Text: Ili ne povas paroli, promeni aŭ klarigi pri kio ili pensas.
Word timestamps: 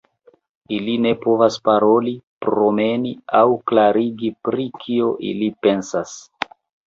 Ili 0.77 0.93
ne 1.05 1.09
povas 1.25 1.57
paroli, 1.67 2.13
promeni 2.45 3.11
aŭ 3.41 3.43
klarigi 3.71 4.33
pri 4.49 4.67
kio 4.85 5.11
ili 5.33 5.51
pensas. 5.67 6.17